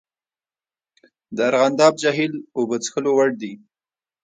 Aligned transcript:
د 1.35 1.37
ارغنداب 1.49 1.93
جهیل 2.01 2.33
اوبه 2.57 2.77
څښلو 2.83 3.11
وړ 3.17 3.29
دي؟ 3.41 3.53